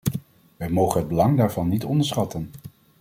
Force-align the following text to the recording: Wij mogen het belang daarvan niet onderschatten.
Wij 0.57 0.69
mogen 0.69 0.99
het 0.99 1.07
belang 1.09 1.37
daarvan 1.37 1.67
niet 1.67 1.83
onderschatten. 1.83 2.51